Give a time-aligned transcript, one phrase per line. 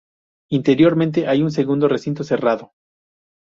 [0.49, 2.73] Interiormente hay un segundo recinto cerrado.